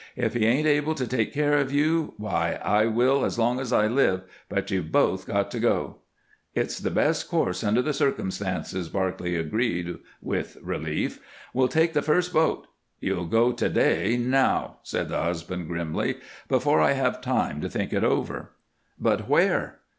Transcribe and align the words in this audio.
If 0.15 0.33
he 0.33 0.47
ain't 0.47 0.65
able 0.65 0.95
to 0.95 1.05
take 1.05 1.31
care 1.31 1.59
of 1.59 1.71
you, 1.71 2.15
why, 2.17 2.57
I 2.63 2.87
will 2.87 3.23
as 3.23 3.37
long 3.37 3.59
as 3.59 3.71
I 3.71 3.85
live, 3.85 4.23
but 4.49 4.71
you've 4.71 4.91
both 4.91 5.27
got 5.27 5.51
to 5.51 5.59
go." 5.59 5.97
"It's 6.55 6.79
the 6.79 6.89
best 6.89 7.29
course 7.29 7.63
under 7.63 7.83
the 7.83 7.93
circumstances," 7.93 8.89
Barclay 8.89 9.35
agreed, 9.35 9.99
with 10.19 10.57
relief. 10.63 11.19
"We'll 11.53 11.67
take 11.67 11.93
the 11.93 12.01
first 12.01 12.33
boat" 12.33 12.65
"You'll 12.99 13.27
go 13.27 13.51
to 13.51 13.69
day, 13.69 14.17
now," 14.17 14.77
said 14.81 15.07
the 15.09 15.21
husband, 15.21 15.67
grimly, 15.67 16.15
"before 16.47 16.81
I 16.81 16.93
have 16.93 17.21
time 17.21 17.61
to 17.61 17.69
think 17.69 17.93
it 17.93 18.03
over." 18.03 18.53
"But 18.99 19.29
where?" 19.29 19.81